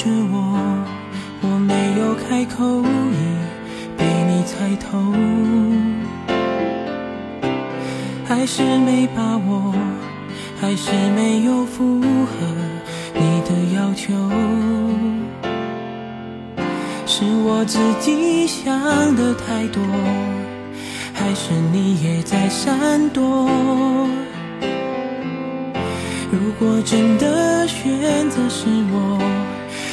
[0.00, 0.58] 着我，
[1.42, 3.20] 我没有开口，已
[3.98, 4.88] 被你猜透。
[8.24, 9.74] 还是没把握，
[10.58, 12.32] 还是没有符合
[13.12, 14.14] 你的要求，
[17.04, 19.82] 是我自己想的太多，
[21.12, 23.20] 还是你也在闪躲？
[26.32, 29.18] 如果真的选择是我。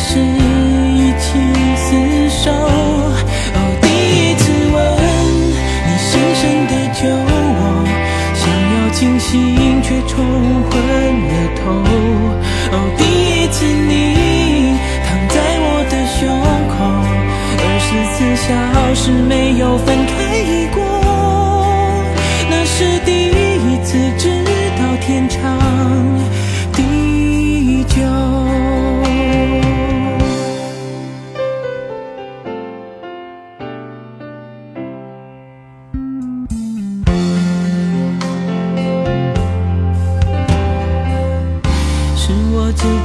[0.00, 1.26] 是一起
[1.76, 1.86] 厮
[2.30, 2.50] 守。
[2.50, 4.76] 哦，第一次吻
[5.86, 7.60] 你深深的酒窝，
[8.34, 8.40] 想
[8.74, 9.28] 要清醒
[9.82, 10.24] 却冲
[10.70, 10.72] 昏
[11.28, 11.62] 了头。
[12.70, 13.00] 哦，第
[13.42, 13.92] 一次你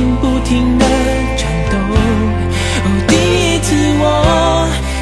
[0.00, 0.84] 心不停的
[1.36, 1.76] 颤抖。
[1.76, 3.68] 哦，第一次
[4.00, 4.02] 我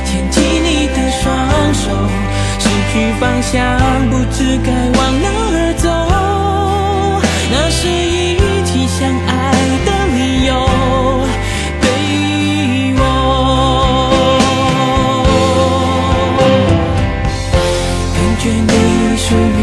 [0.04, 0.36] 牵起
[0.66, 1.22] 你的双
[1.72, 1.84] 手，
[2.59, 3.54] 失去方向，
[4.10, 5.86] 不知该往哪儿走。
[7.53, 8.98] 那是一起相
[9.28, 9.31] 爱
[9.86, 10.50] 的理由，
[11.80, 11.86] 对
[12.98, 13.00] 我。
[18.15, 18.72] 感觉你
[19.16, 19.58] 属于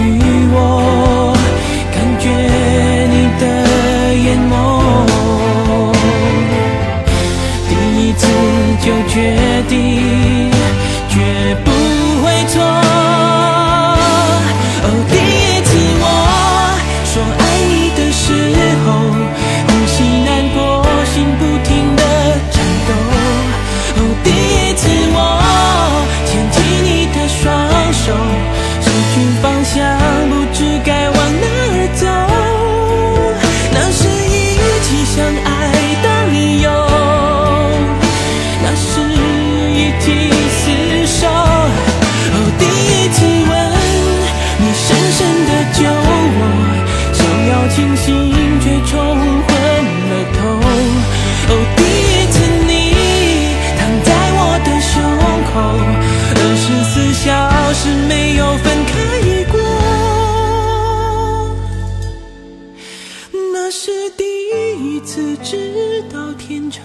[24.06, 24.45] 哦，第
[57.24, 58.94] 消失没有分开
[59.52, 59.60] 过。
[63.54, 64.24] 那是第
[64.80, 66.84] 一次知道天长